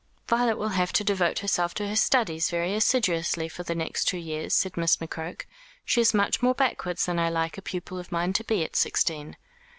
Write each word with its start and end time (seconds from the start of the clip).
"Violet 0.27 0.57
will 0.57 0.69
have 0.69 0.91
to 0.93 1.03
devote 1.03 1.37
herself 1.45 1.75
to 1.75 1.87
her 1.87 1.95
studies 1.95 2.49
very 2.49 2.73
assiduously 2.73 3.47
for 3.47 3.61
the 3.61 3.75
next 3.75 4.05
two 4.05 4.17
years," 4.17 4.51
said 4.51 4.75
Miss 4.75 4.97
McCroke. 4.97 5.45
"She 5.85 6.01
is 6.01 6.11
much 6.11 6.41
more 6.41 6.55
backwards 6.55 7.05
than 7.05 7.19
I 7.19 7.29
like 7.29 7.55
a 7.55 7.61
pupil 7.61 7.99
of 7.99 8.11
mine 8.11 8.33
to 8.33 8.43
be 8.43 8.63
at 8.63 8.75
sixteen." 8.75 9.37